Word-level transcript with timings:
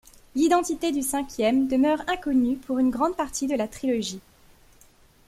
L'identité 0.33 0.91
du 0.91 1.03
cinquième 1.03 1.67
demeure 1.67 2.01
inconnue 2.09 2.57
pour 2.57 2.79
une 2.79 2.89
grande 2.89 3.15
partie 3.15 3.45
de 3.45 3.55
la 3.55 3.67
trilogie. 3.67 4.19